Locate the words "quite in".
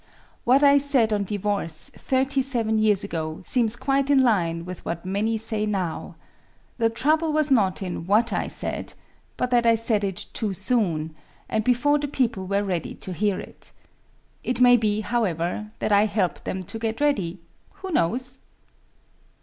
3.75-4.23